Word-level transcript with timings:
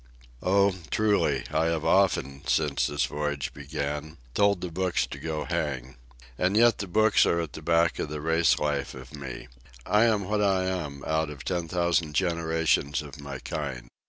Oh, 0.41 0.73
truly, 0.89 1.43
I 1.51 1.65
have 1.65 1.85
often, 1.85 2.41
since 2.47 2.87
this 2.87 3.05
voyage 3.05 3.53
began, 3.53 4.17
told 4.33 4.61
the 4.61 4.71
books 4.71 5.05
to 5.05 5.19
go 5.19 5.43
hang. 5.45 5.95
And 6.39 6.57
yet 6.57 6.79
the 6.79 6.87
books 6.87 7.23
are 7.27 7.39
at 7.39 7.53
the 7.53 7.61
back 7.61 7.99
of 7.99 8.09
the 8.09 8.19
race 8.19 8.57
life 8.57 8.95
of 8.95 9.13
me. 9.13 9.47
I 9.85 10.05
am 10.05 10.23
what 10.23 10.41
I 10.41 10.63
am 10.65 11.03
out 11.05 11.29
of 11.29 11.43
ten 11.45 11.67
thousand 11.67 12.15
generations 12.15 13.03
of 13.03 13.21
my 13.21 13.37
kind. 13.37 13.89